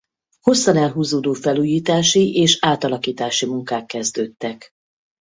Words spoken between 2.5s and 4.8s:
átalakítási munkák kezdődtek.